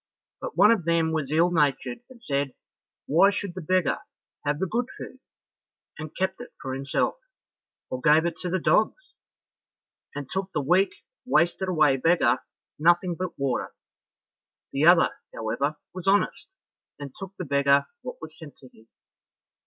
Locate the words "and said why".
2.09-3.29